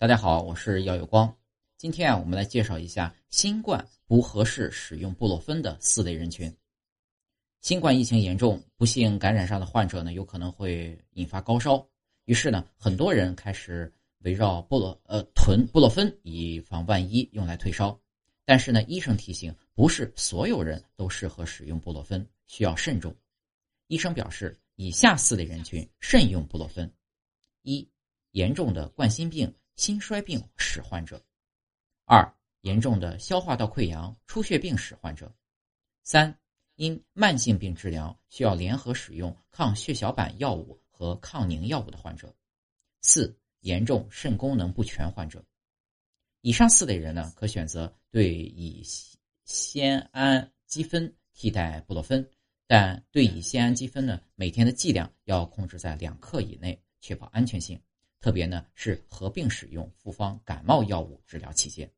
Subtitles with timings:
[0.00, 1.36] 大家好，我是耀有光。
[1.76, 6.50] 今天啊，我们来介绍一下新冠不合适使用布洛芬的四类人群。
[7.60, 11.86] 新冠疫情严重，不幸感染上的患者呢，有可能会引发高烧。
[12.24, 18.00] 于是呢，很多人开始围绕布洛呃囤布洛芬，以防万一用来退烧。
[18.46, 23.14] 但是呢，医生提醒，不是所有人都适合使用布洛芬，需要慎重。
[23.88, 26.90] 医生表示，以下四类人群慎用布洛芬：
[27.60, 27.86] 一、
[28.30, 29.54] 严重的冠心病。
[29.80, 31.24] 心衰病史患者，
[32.04, 35.34] 二严重的消化道溃疡、出血病史患者，
[36.02, 36.38] 三
[36.74, 42.36] 因慢性病治疗需要联合使用抗血小板药物和抗凝药物的患者，
[43.00, 45.42] 四严重肾功能不全患者。
[46.42, 48.82] 以上四类人呢，可选择对乙
[49.46, 52.30] 酰氨基酚替代布洛芬，
[52.66, 57.80] 但对乙酰氨基酚呢，每天的剂量要控制在两克以内，确保安全性。
[58.20, 61.90] 特别呢是合并使用复方感冒药物治疗期间。